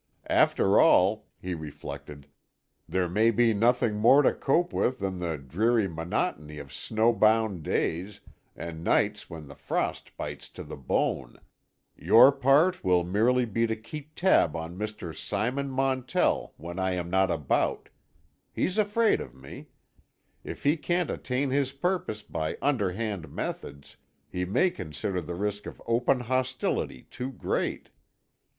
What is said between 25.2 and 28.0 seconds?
the risk of open hostility too great.